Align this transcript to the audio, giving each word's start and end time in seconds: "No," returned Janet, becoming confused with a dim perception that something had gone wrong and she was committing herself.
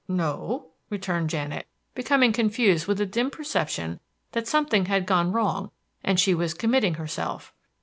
"No," 0.07 0.71
returned 0.89 1.29
Janet, 1.29 1.67
becoming 1.93 2.33
confused 2.33 2.87
with 2.87 2.99
a 2.99 3.05
dim 3.05 3.29
perception 3.29 3.99
that 4.31 4.47
something 4.47 4.87
had 4.87 5.05
gone 5.05 5.31
wrong 5.31 5.69
and 6.03 6.19
she 6.19 6.33
was 6.33 6.55
committing 6.55 6.95
herself. 6.95 7.53